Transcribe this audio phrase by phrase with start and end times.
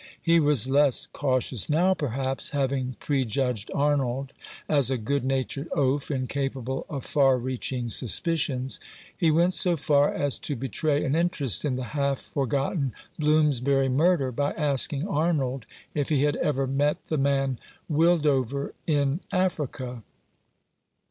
[0.19, 4.33] He was less cautious now, perhaps, having pre judged Arnold
[4.67, 8.79] as a good natured oaf, incapable of far reaching suspicions.
[9.15, 14.31] He went so far as to betray an interest in the half forgotten Bloomsbury murder
[14.31, 20.01] by asking Arnold if he had ever met the man Wildover in Africa.